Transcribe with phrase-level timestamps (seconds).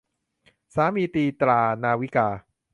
[0.75, 2.27] สามีตีตรา- นาวิกา